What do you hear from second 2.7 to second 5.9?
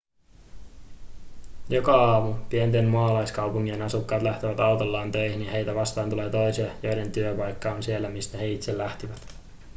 maalaiskaupunkien asukkaat lähtevät autollaan töihin ja heitä